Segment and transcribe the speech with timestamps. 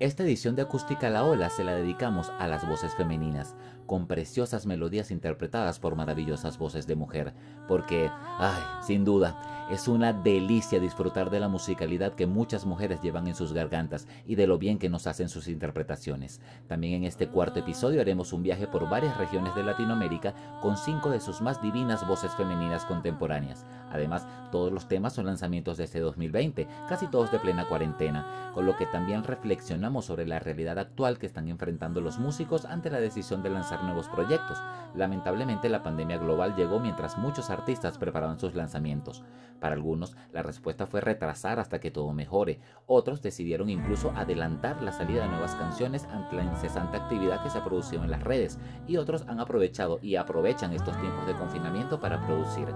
[0.00, 4.64] Esta edición de Acústica La Ola se la dedicamos a las voces femeninas, con preciosas
[4.64, 7.34] melodías interpretadas por maravillosas voces de mujer,
[7.66, 8.08] porque,
[8.38, 13.34] ay, sin duda, es una delicia disfrutar de la musicalidad que muchas mujeres llevan en
[13.34, 16.40] sus gargantas y de lo bien que nos hacen sus interpretaciones.
[16.68, 21.10] También en este cuarto episodio haremos un viaje por varias regiones de Latinoamérica con cinco
[21.10, 23.66] de sus más divinas voces femeninas contemporáneas.
[23.90, 28.66] Además, todos los temas son lanzamientos de este 2020, casi todos de plena cuarentena, con
[28.66, 33.00] lo que también reflexionamos sobre la realidad actual que están enfrentando los músicos ante la
[33.00, 34.58] decisión de lanzar nuevos proyectos.
[34.94, 39.22] Lamentablemente la pandemia global llegó mientras muchos artistas preparaban sus lanzamientos.
[39.60, 42.60] Para algunos, la respuesta fue retrasar hasta que todo mejore.
[42.86, 47.58] Otros decidieron incluso adelantar la salida de nuevas canciones ante la incesante actividad que se
[47.58, 48.58] ha producido en las redes.
[48.86, 52.68] Y otros han aprovechado y aprovechan estos tiempos de confinamiento para producir.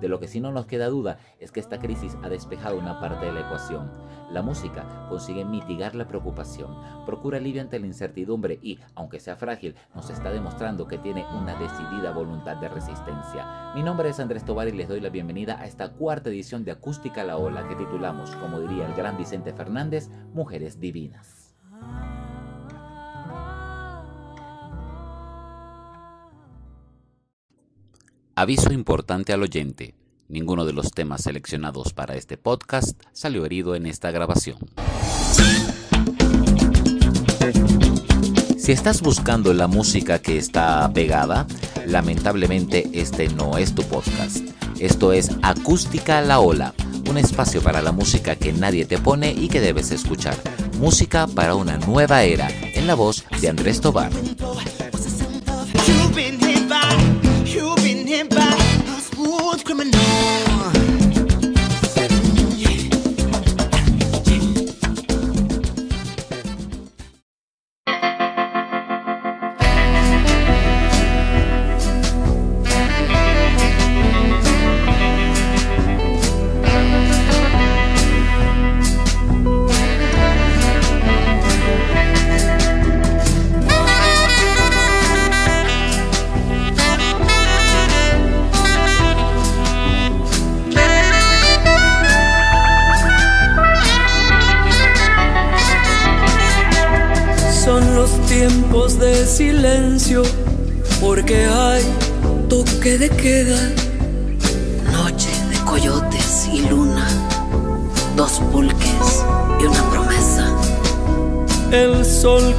[0.00, 3.00] De lo que sí no nos queda duda es que esta crisis ha despejado una
[3.00, 3.90] parte de la ecuación.
[4.30, 9.74] La música consigue mitigar la preocupación, procura alivio ante la incertidumbre y, aunque sea frágil,
[9.94, 13.72] nos está demostrando que tiene una decidida voluntad de resistencia.
[13.74, 16.72] Mi nombre es Andrés Tobar y les doy la bienvenida a esta cuarta edición de
[16.72, 21.56] Acústica La Ola que titulamos, como diría el gran Vicente Fernández, Mujeres Divinas.
[28.40, 29.94] Aviso importante al oyente.
[30.26, 34.56] Ninguno de los temas seleccionados para este podcast salió herido en esta grabación.
[38.56, 41.46] Si estás buscando la música que está pegada,
[41.84, 44.38] lamentablemente este no es tu podcast.
[44.78, 46.72] Esto es Acústica La Ola,
[47.10, 50.38] un espacio para la música que nadie te pone y que debes escuchar.
[50.78, 54.10] Música para una nueva era, en la voz de Andrés Tobar.
[57.52, 58.54] You've been hit by
[58.86, 60.49] a smooth criminal.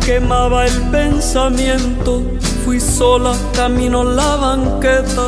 [0.05, 2.21] Quemaba el pensamiento,
[2.63, 5.27] fui sola, camino la banqueta.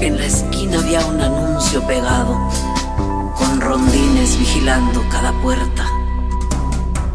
[0.00, 2.36] En la esquina había un anuncio pegado,
[3.36, 5.86] con rondines vigilando cada puerta.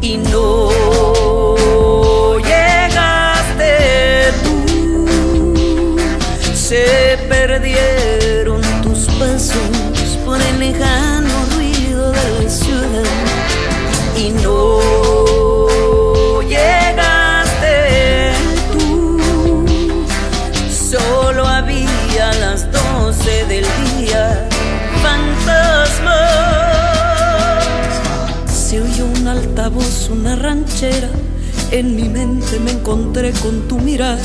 [0.00, 0.70] Y no
[6.70, 11.19] se perdieron tus pasos por el lejano
[30.10, 31.08] una ranchera.
[31.70, 34.18] En mi mente me encontré con tu mirar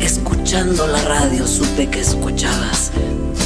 [0.00, 2.92] Escuchando la radio supe que escuchabas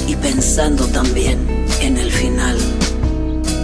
[0.08, 1.38] y pensando también
[1.80, 2.58] en el final.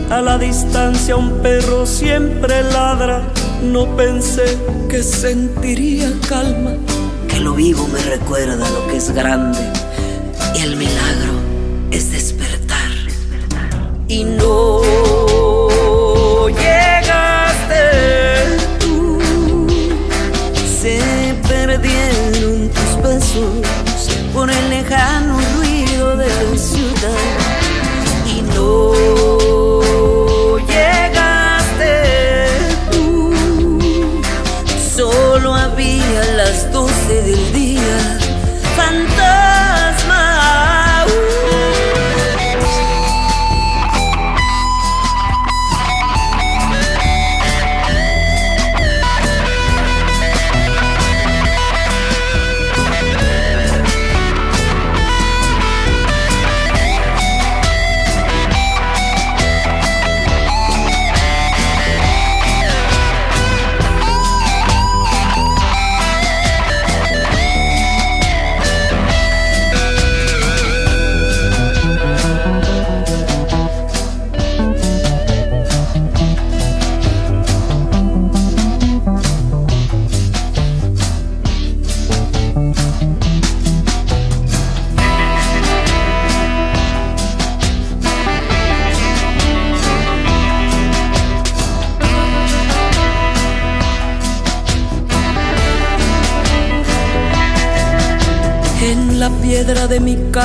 [0.09, 3.22] A la distancia un perro siempre ladra,
[3.62, 4.56] no pensé
[4.88, 6.75] que sentiría calma.
[7.28, 9.60] Que lo vivo me recuerda lo que es grande
[10.54, 11.32] y el milagro
[11.91, 12.93] es despertar.
[14.08, 14.81] Y no
[18.78, 19.18] tú,
[20.80, 21.00] se
[21.48, 22.70] perdieron
[24.32, 25.56] por el lejano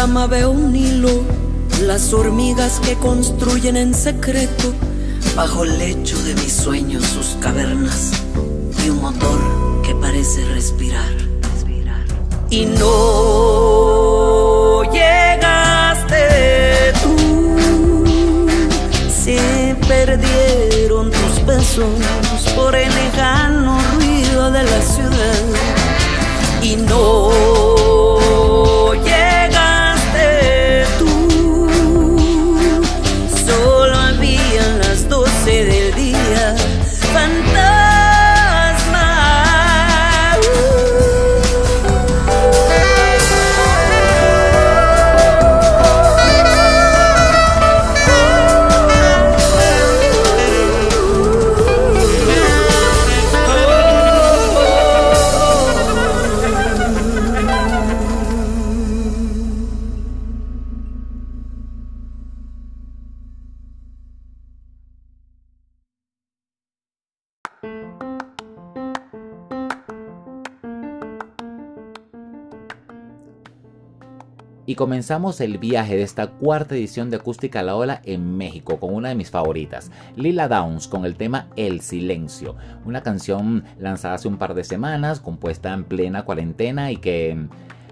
[0.01, 1.21] cama veo un hilo,
[1.83, 4.73] las hormigas que construyen en secreto
[5.35, 8.09] bajo el lecho de mis sueños sus cavernas
[8.83, 9.39] y un motor
[9.83, 11.11] que parece respirar.
[12.49, 13.61] Y no
[14.91, 16.23] llegaste
[17.03, 17.15] tú,
[19.23, 21.85] se perdieron tus besos
[22.55, 25.43] por el lejano ruido de la ciudad.
[26.63, 27.20] Y no
[74.81, 79.09] comenzamos el viaje de esta cuarta edición de Acústica La Ola en México con una
[79.09, 84.39] de mis favoritas, Lila Downs, con el tema El Silencio, una canción lanzada hace un
[84.39, 87.45] par de semanas, compuesta en plena cuarentena y que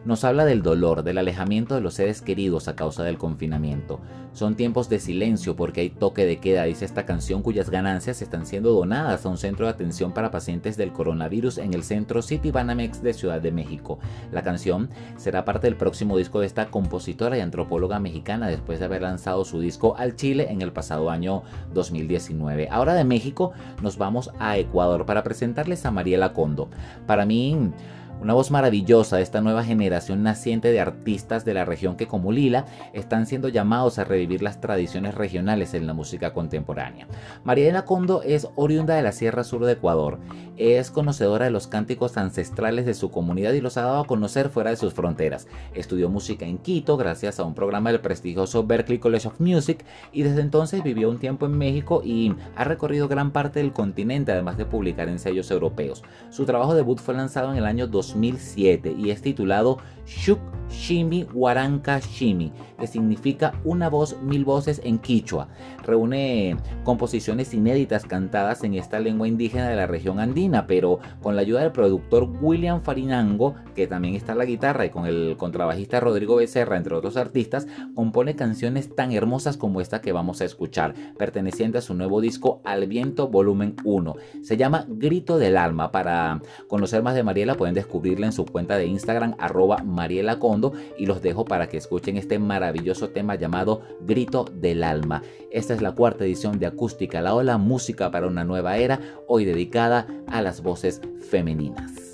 [0.06, 4.00] nos habla del dolor, del alejamiento de los seres queridos a causa del confinamiento.
[4.31, 8.46] Son tiempos de silencio porque hay toque de queda, dice esta canción cuyas ganancias están
[8.46, 12.51] siendo donadas a un centro de atención para pacientes del coronavirus en el centro City
[12.51, 14.00] Banamex de Ciudad de México.
[14.31, 18.86] La canción será parte del próximo disco de esta compositora y antropóloga mexicana después de
[18.86, 21.44] haber lanzado su disco al Chile en el pasado año
[21.74, 22.69] 2019.
[22.72, 23.51] Ahora de México
[23.81, 26.69] nos vamos a Ecuador para presentarles a Mariela Condo.
[27.07, 27.72] Para mí
[28.21, 32.31] una voz maravillosa de esta nueva generación naciente de artistas de la región que como
[32.31, 37.07] Lila están siendo llamados a revivir las tradiciones regionales en la música contemporánea.
[37.44, 40.19] Mariela Condo es oriunda de la Sierra Sur de Ecuador,
[40.57, 44.50] es conocedora de los cánticos ancestrales de su comunidad y los ha dado a conocer
[44.50, 45.48] fuera de sus fronteras.
[45.74, 50.24] Estudió música en Quito gracias a un programa del prestigioso Berklee College of Music y
[50.24, 54.57] desde entonces vivió un tiempo en México y ha recorrido gran parte del continente además
[54.57, 56.04] de publicar en sellos europeos.
[56.30, 60.39] Su trabajo debut fue lanzado en el año 2000 2007 y es titulado Shuk
[60.69, 65.50] Shimi Waranka Shimi, que significa una voz, mil voces en quichua.
[65.83, 71.41] Reúne composiciones inéditas cantadas en esta lengua indígena de la región andina, pero con la
[71.41, 76.00] ayuda del productor William Farinango, que también está en la guitarra, y con el contrabajista
[76.00, 80.94] Rodrigo Becerra, entre otros artistas, compone canciones tan hermosas como esta que vamos a escuchar,
[81.17, 84.15] perteneciente a su nuevo disco Al Viento Volumen 1.
[84.44, 85.91] Se llama Grito del Alma.
[85.91, 91.06] Para conocer más de Mariela pueden en su cuenta de Instagram arroba Mariela Condo y
[91.06, 95.22] los dejo para que escuchen este maravilloso tema llamado Grito del Alma.
[95.51, 99.46] Esta es la cuarta edición de Acústica La Ola, música para una nueva era, hoy
[99.46, 102.09] dedicada a las voces femeninas.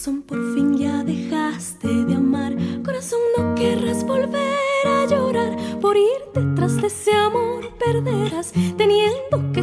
[0.00, 2.56] Corazón, por fin ya dejaste de amar.
[2.82, 5.54] Corazón, no querrás volver a llorar.
[5.78, 9.62] Por ir detrás de ese amor perderás, teniendo que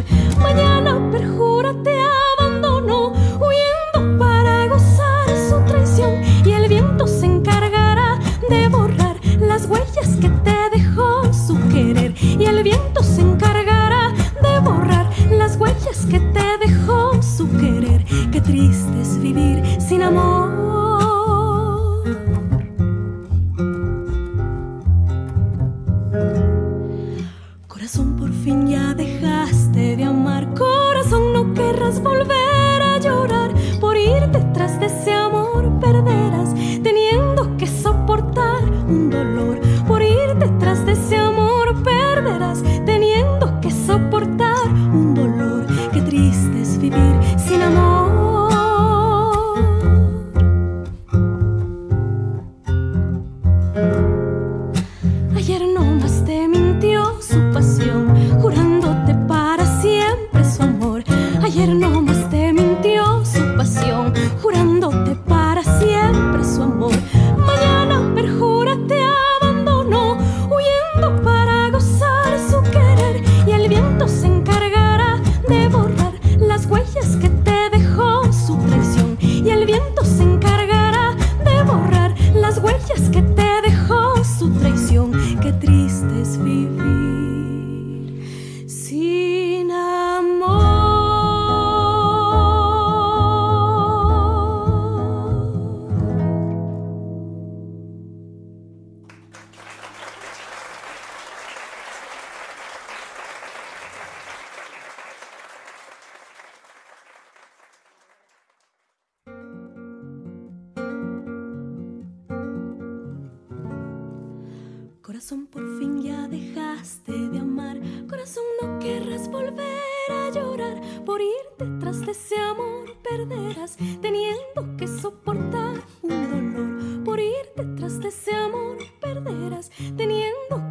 [115.51, 117.77] por fin ya dejaste de amar.
[118.09, 120.81] Corazón, no querrás volver a llorar.
[121.05, 127.03] Por ir detrás de ese amor perderás, teniendo que soportar un dolor.
[127.03, 130.70] Por ir detrás de ese amor perderás, teniendo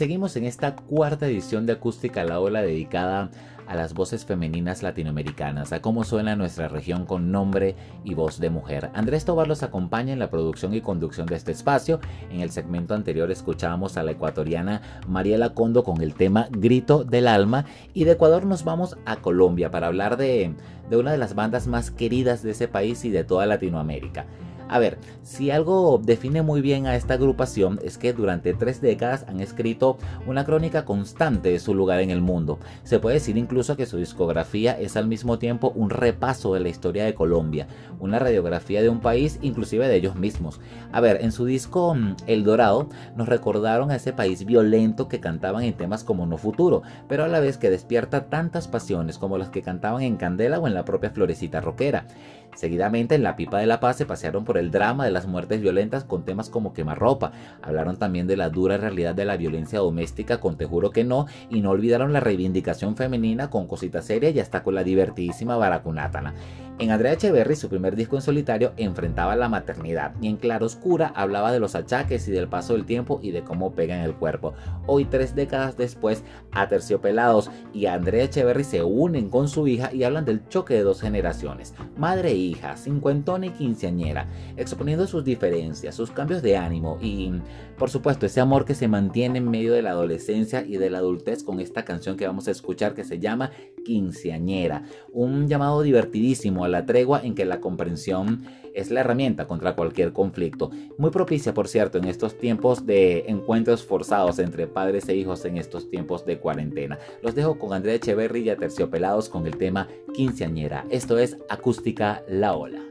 [0.00, 3.30] seguimos en esta cuarta edición de Acústica la Ola dedicada
[3.66, 8.48] a las voces femeninas latinoamericanas, a cómo suena nuestra región con nombre y voz de
[8.48, 8.88] mujer.
[8.94, 12.00] Andrés Tobar los acompaña en la producción y conducción de este espacio.
[12.30, 17.28] En el segmento anterior escuchábamos a la ecuatoriana Mariela Condo con el tema Grito del
[17.28, 20.54] Alma y de Ecuador nos vamos a Colombia para hablar de,
[20.88, 24.24] de una de las bandas más queridas de ese país y de toda Latinoamérica.
[24.70, 29.24] A ver, si algo define muy bien a esta agrupación es que durante tres décadas
[29.26, 29.98] han escrito
[30.28, 32.60] una crónica constante de su lugar en el mundo.
[32.84, 36.68] Se puede decir incluso que su discografía es al mismo tiempo un repaso de la
[36.68, 37.66] historia de Colombia,
[37.98, 40.60] una radiografía de un país, inclusive de ellos mismos.
[40.92, 45.18] A ver, en su disco mm, El Dorado nos recordaron a ese país violento que
[45.18, 49.36] cantaban en temas como No Futuro, pero a la vez que despierta tantas pasiones como
[49.36, 52.06] las que cantaban en Candela o en la propia Florecita Roquera.
[52.54, 55.60] Seguidamente en La Pipa de la Paz se pasearon por el drama de las muertes
[55.60, 57.32] violentas con temas como quemarropa.
[57.62, 61.26] Hablaron también de la dura realidad de la violencia doméstica con Te juro que no
[61.48, 66.34] y no olvidaron la reivindicación femenina con Cosita Seria y hasta con la divertidísima Baracunátana.
[66.80, 71.52] En Andrea Echeverry, su primer disco en solitario, enfrentaba la maternidad y en Claroscura hablaba
[71.52, 74.54] de los achaques y del paso del tiempo y de cómo pega en el cuerpo.
[74.86, 80.04] Hoy, tres décadas después, a Terciopelados y Andrea Echeverry se unen con su hija y
[80.04, 85.94] hablan del choque de dos generaciones, madre e hija, cincuentona y quinceañera, exponiendo sus diferencias,
[85.94, 87.32] sus cambios de ánimo y,
[87.78, 90.98] por supuesto, ese amor que se mantiene en medio de la adolescencia y de la
[90.98, 93.50] adultez con esta canción que vamos a escuchar que se llama
[93.84, 98.44] Quinceañera, un llamado divertidísimo a la tregua en que la comprensión
[98.74, 100.70] es la herramienta contra cualquier conflicto.
[100.98, 105.56] Muy propicia, por cierto, en estos tiempos de encuentros forzados entre padres e hijos en
[105.56, 106.98] estos tiempos de cuarentena.
[107.22, 110.86] Los dejo con Andrea Echeverry y a Terciopelados con el tema Quinceañera.
[110.90, 112.90] Esto es Acústica La Ola.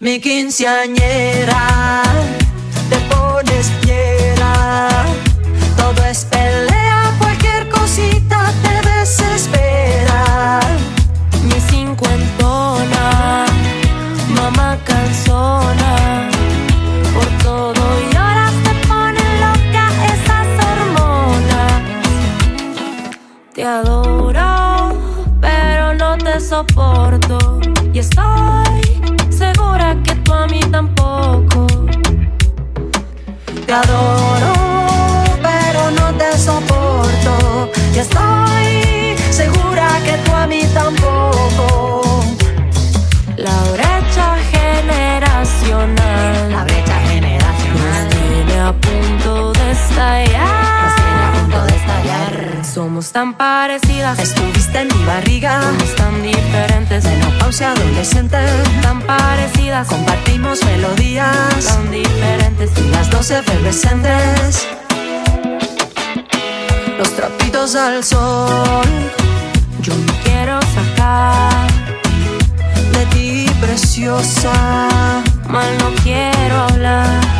[0.00, 2.02] Mi quinceañera,
[23.68, 24.96] adoro,
[25.40, 27.60] pero no te soporto
[27.92, 28.80] y estoy
[29.30, 31.66] segura que tú a mí tampoco.
[33.66, 34.52] Te adoro,
[35.42, 37.70] pero no te soporto.
[37.94, 42.24] Y estoy segura que tú a mí tampoco.
[43.36, 46.50] La brecha generacional.
[46.50, 48.04] La brecha generacional.
[48.04, 50.57] Nos tiene a punto de estallar.
[52.78, 54.20] Somos tan parecidas.
[54.20, 55.60] Estuviste en mi barriga.
[55.62, 57.02] Somos tan diferentes.
[57.02, 58.36] Menopausia adolescente.
[58.82, 59.88] Tan parecidas.
[59.88, 61.64] Compartimos melodías.
[61.66, 62.70] Tan diferentes.
[62.92, 64.68] Las dos efervescentes.
[66.98, 68.86] Los trapitos al sol.
[69.82, 71.66] Yo me quiero sacar
[72.92, 74.52] De ti, preciosa.
[75.48, 77.37] mal no quiero hablar.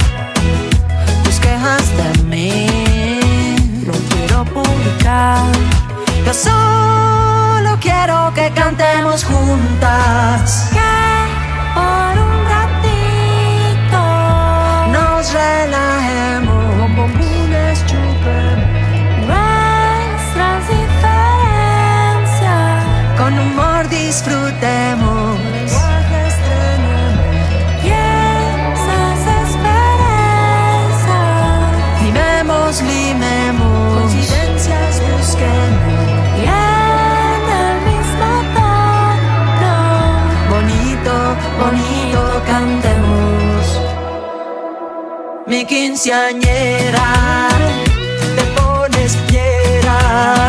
[48.36, 50.48] Te pones fiera.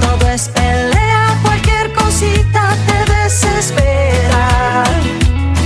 [0.00, 4.84] Todo es pelea, cualquier cosita te desespera.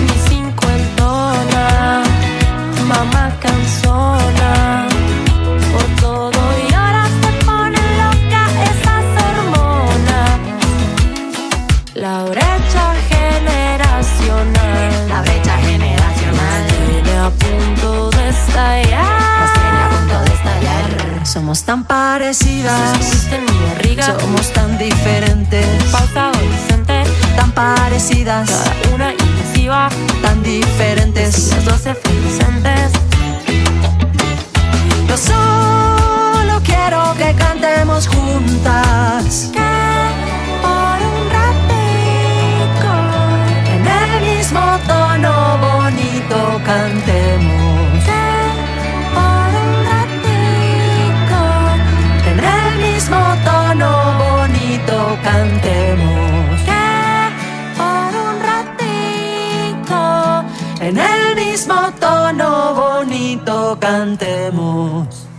[0.00, 2.02] mi cincuentona
[2.88, 4.79] mamá cansona
[21.86, 23.26] parecidas.
[24.20, 25.66] Somos tan diferentes.
[25.92, 27.02] Pausa horizonte.
[27.36, 28.48] Tan parecidas.
[28.50, 29.88] Cada una invasiva.
[30.22, 31.48] Tan diferentes.
[31.48, 32.92] Las doce fluorescentes.
[35.08, 39.50] Yo solo quiero que cantemos juntas.
[40.62, 42.92] por un ratico.
[43.74, 47.59] En el mismo tono bonito cantemos.
[55.22, 56.60] Cantemos.
[56.68, 56.86] Que
[57.76, 59.98] por un ratito
[60.80, 65.30] en el mismo tono bonito cantemos.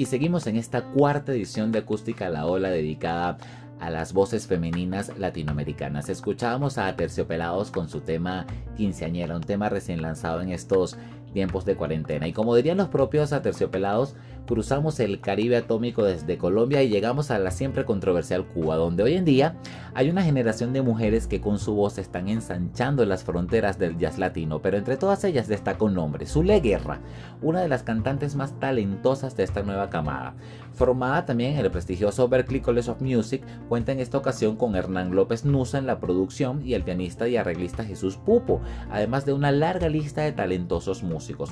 [0.00, 3.36] Y seguimos en esta cuarta edición de Acústica La Ola dedicada
[3.80, 6.08] a las voces femeninas latinoamericanas.
[6.08, 10.96] Escuchábamos a Terciopelados con su tema Quinceañera, un tema recién lanzado en estos
[11.32, 12.28] tiempos de cuarentena.
[12.28, 14.14] Y como dirían los propios aterciopelados,
[14.46, 19.14] cruzamos el Caribe atómico desde Colombia y llegamos a la siempre controversial Cuba, donde hoy
[19.14, 19.56] en día
[19.94, 24.18] hay una generación de mujeres que con su voz están ensanchando las fronteras del jazz
[24.18, 27.00] latino, pero entre todas ellas destaca un nombre, Zule Guerra,
[27.42, 30.34] una de las cantantes más talentosas de esta nueva camada.
[30.72, 35.14] Formada también en el prestigioso Berklee College of Music, cuenta en esta ocasión con Hernán
[35.14, 39.52] López Nusa en la producción y el pianista y arreglista Jesús Pupo, además de una
[39.52, 41.50] larga lista de talentosos músicos.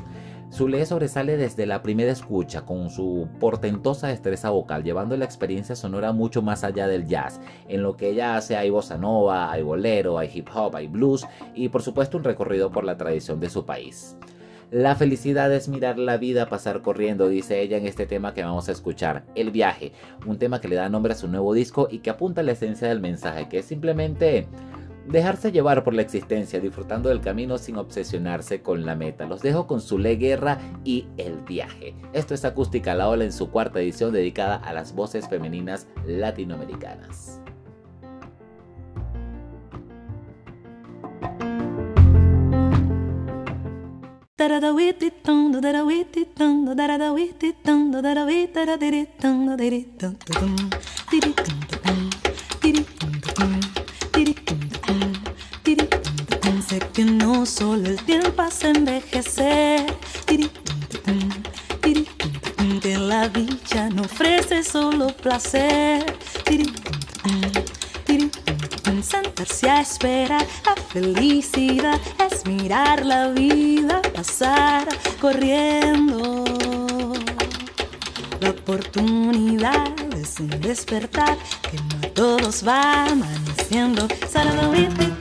[0.51, 6.13] Zule sobresale desde la primera escucha con su portentosa destreza vocal, llevando la experiencia sonora
[6.13, 7.39] mucho más allá del jazz.
[7.69, 11.27] En lo que ella hace hay bossa nova, hay bolero, hay hip hop, hay blues
[11.55, 14.17] y por supuesto un recorrido por la tradición de su país.
[14.71, 18.69] La felicidad es mirar la vida pasar corriendo, dice ella en este tema que vamos
[18.69, 19.93] a escuchar, El viaje,
[20.27, 22.53] un tema que le da nombre a su nuevo disco y que apunta a la
[22.53, 24.47] esencia del mensaje, que es simplemente
[25.09, 29.27] dejarse llevar por la existencia, disfrutando del camino sin obsesionarse con la meta.
[29.27, 31.94] Los dejo con Zule Guerra y El viaje.
[32.12, 37.40] Esto es Acústica La Ola en su cuarta edición dedicada a las voces femeninas latinoamericanas.
[56.99, 59.87] Que no solo el tiempo hace envejecer,
[62.83, 66.05] que la dicha no ofrece solo placer
[69.01, 74.89] sentarse a esperar la felicidad es mirar la vida pasar
[75.21, 76.43] corriendo.
[78.41, 81.39] La oportunidad es un despertar
[81.71, 84.09] que no todos van amaneciendo.
[84.33, 85.17] sin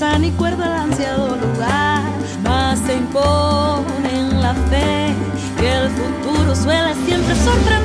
[0.00, 2.02] sano y cuerdo al ansiado lugar,
[2.42, 5.14] más se impone en la fe
[5.58, 7.79] que el futuro suele siempre sorprender.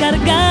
[0.00, 0.47] Cargar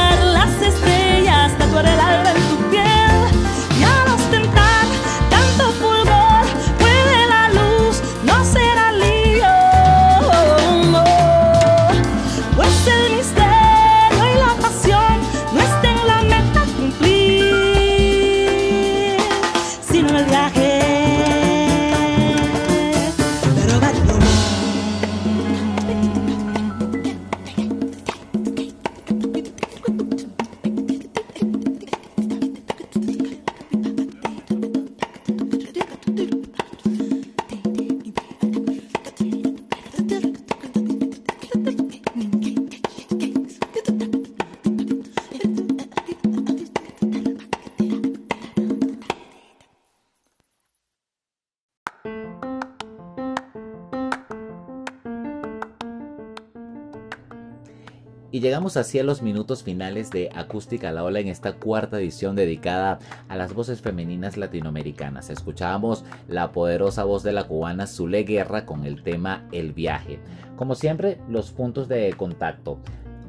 [58.37, 61.97] Y llegamos así a los minutos finales de Acústica a la Ola en esta cuarta
[61.97, 65.31] edición dedicada a las voces femeninas latinoamericanas.
[65.31, 70.19] Escuchábamos la poderosa voz de la cubana Zule Guerra con el tema El viaje.
[70.55, 72.77] Como siempre, los puntos de contacto.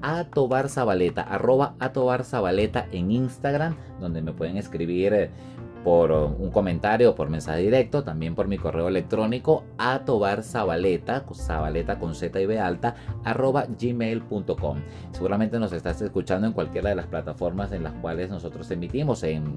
[0.03, 5.31] A Tobar Zabaleta, arroba a Tobar Zabaleta en Instagram, donde me pueden escribir eh,
[5.85, 11.25] por un comentario o por mensaje directo, también por mi correo electrónico a Tobar Zabaleta,
[11.35, 14.79] Zabaleta con Z y B alta, arroba gmail.com.
[15.13, 19.57] Seguramente nos estás escuchando en cualquiera de las plataformas en las cuales nosotros emitimos en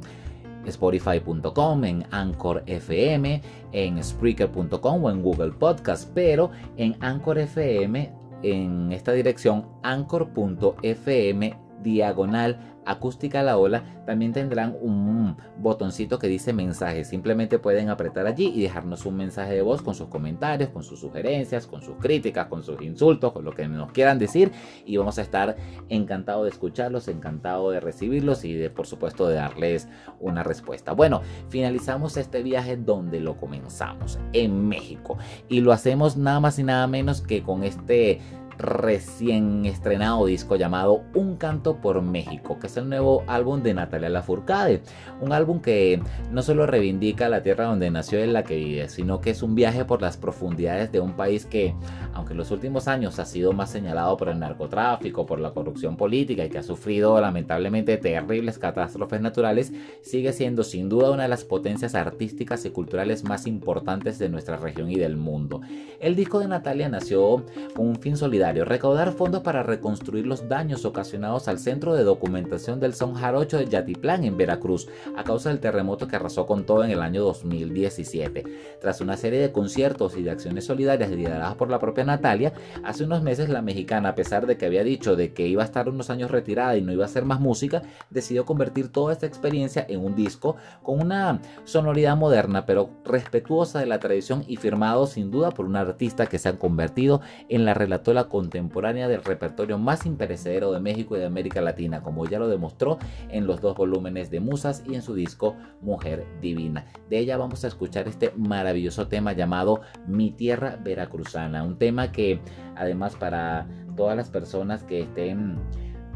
[0.65, 8.91] spotify.com, en Anchor FM, en Spreaker.com o en Google Podcast, pero en Anchor FM, en
[8.91, 17.05] esta dirección, anchor.fm diagonal acústica a la ola también tendrán un botoncito que dice mensaje
[17.05, 20.99] simplemente pueden apretar allí y dejarnos un mensaje de voz con sus comentarios con sus
[20.99, 24.51] sugerencias con sus críticas con sus insultos con lo que nos quieran decir.
[24.85, 25.55] Y vamos a estar
[25.89, 29.87] encantado de escucharlos encantado de recibirlos y de por supuesto de darles
[30.19, 30.93] una respuesta.
[30.93, 35.17] Bueno finalizamos este viaje donde lo comenzamos en México.
[35.49, 38.19] Y lo hacemos nada más y nada menos que con este
[38.61, 44.09] recién estrenado disco llamado Un Canto por México, que es el nuevo álbum de Natalia
[44.09, 44.81] Lafourcade.
[45.19, 48.89] Un álbum que no solo reivindica la tierra donde nació y en la que vive,
[48.89, 51.73] sino que es un viaje por las profundidades de un país que,
[52.13, 55.97] aunque en los últimos años ha sido más señalado por el narcotráfico, por la corrupción
[55.97, 61.29] política y que ha sufrido lamentablemente terribles catástrofes naturales, sigue siendo sin duda una de
[61.29, 65.61] las potencias artísticas y culturales más importantes de nuestra región y del mundo.
[65.99, 70.83] El disco de Natalia nació con un fin solidario, recaudar fondos para reconstruir los daños
[70.83, 75.59] ocasionados al Centro de Documentación del Son Jarocho de Yatiplán en Veracruz a causa del
[75.59, 78.43] terremoto que arrasó con todo en el año 2017.
[78.81, 82.51] Tras una serie de conciertos y de acciones solidarias lideradas por la propia Natalia,
[82.83, 85.65] hace unos meses la mexicana, a pesar de que había dicho de que iba a
[85.65, 89.25] estar unos años retirada y no iba a hacer más música, decidió convertir toda esta
[89.25, 95.07] experiencia en un disco con una sonoridad moderna pero respetuosa de la tradición y firmado
[95.07, 99.77] sin duda por un artista que se ha convertido en la relatora contemporánea del repertorio
[99.77, 102.97] más imperecedero de México y de América Latina, como ya lo demostró
[103.29, 106.85] en los dos volúmenes de Musas y en su disco Mujer Divina.
[107.09, 112.39] De ella vamos a escuchar este maravilloso tema llamado Mi Tierra Veracruzana, un tema que
[112.75, 115.59] además para todas las personas que estén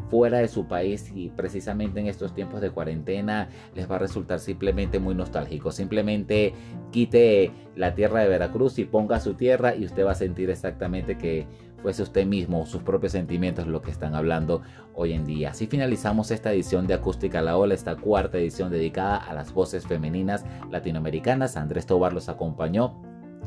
[0.09, 4.39] fuera de su país y precisamente en estos tiempos de cuarentena les va a resultar
[4.39, 5.71] simplemente muy nostálgico.
[5.71, 6.53] Simplemente
[6.91, 11.17] quite la tierra de Veracruz y ponga su tierra y usted va a sentir exactamente
[11.17, 11.47] que
[11.85, 14.63] fuese usted mismo, sus propios sentimientos lo que están hablando
[14.95, 15.51] hoy en día.
[15.51, 19.85] Así finalizamos esta edición de Acústica la Ola, esta cuarta edición dedicada a las voces
[19.85, 21.57] femeninas latinoamericanas.
[21.57, 22.99] Andrés Tobar los acompañó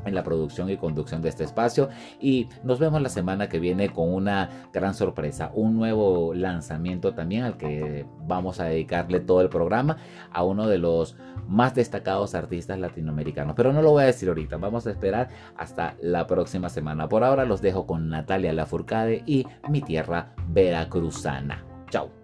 [0.04, 1.88] en la producción y conducción de este espacio
[2.20, 7.44] y nos vemos la semana que viene con una gran sorpresa, un nuevo lanzamiento también
[7.44, 9.96] al que vamos a dedicarle todo el programa
[10.32, 14.56] a uno de los más destacados artistas latinoamericanos, pero no lo voy a decir ahorita,
[14.56, 17.08] vamos a esperar hasta la próxima semana.
[17.08, 21.64] Por ahora los dejo con Natalia Lafourcade y mi tierra veracruzana.
[21.90, 22.17] Chao.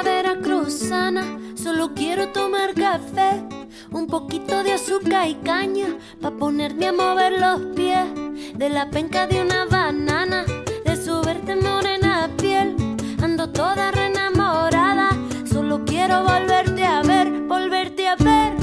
[0.00, 3.44] veracruzana, solo quiero tomar café,
[3.90, 5.88] un poquito de azúcar y caña,
[6.20, 8.06] pa' ponerme a mover los pies,
[8.54, 10.44] de la penca de una banana,
[10.86, 12.74] de su verte morena piel,
[13.22, 15.10] ando toda renamorada,
[15.52, 18.54] solo quiero volverte a ver, volverte a ver,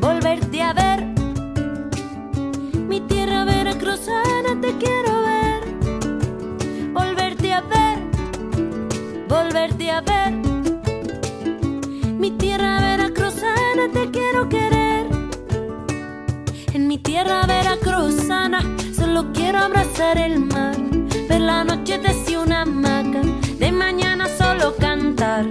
[0.00, 1.04] volverte a ver,
[2.88, 5.27] mi tierra veracruzana te quiero ver.
[9.48, 10.32] volverte a ver.
[12.18, 15.06] Mi tierra veracruzana, te quiero querer.
[16.74, 18.60] En mi tierra veracruzana,
[18.94, 20.76] solo quiero abrazar el mar.
[21.30, 23.22] Ver la noche desde una hamaca,
[23.58, 25.46] de mañana solo cantar.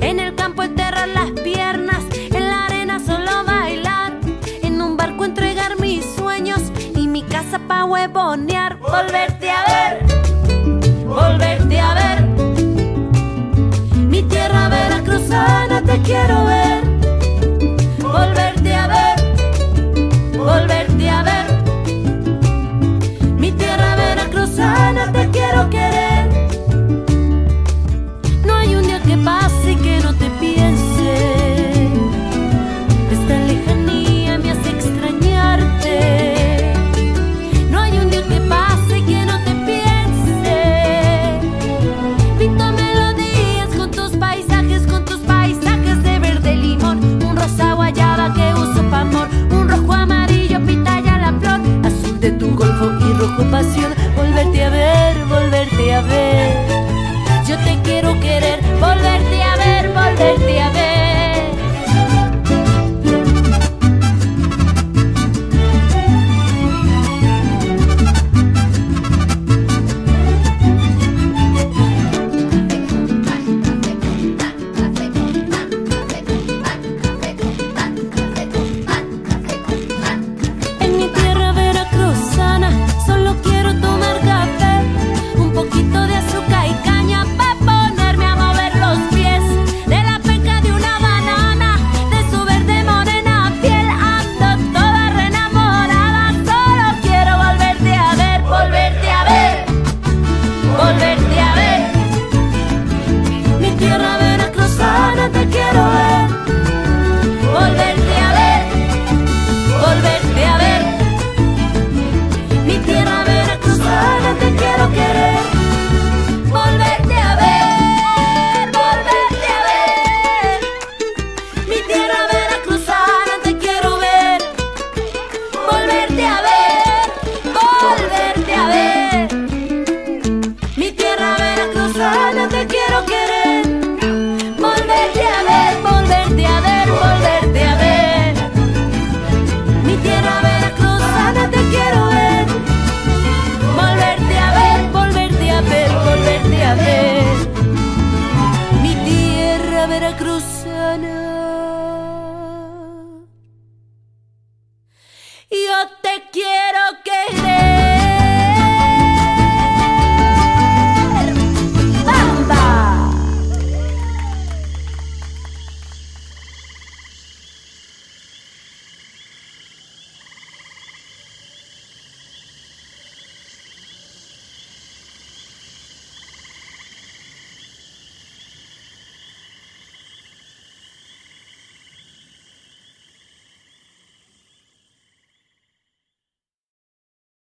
[0.00, 4.18] En el campo enterrar las piernas, en la arena solo bailar.
[4.62, 6.62] En un barco entregar mis sueños
[6.96, 8.78] y mi casa pa' huevonear.
[8.78, 10.06] Volverte a ver,
[11.06, 12.51] volverte a ver.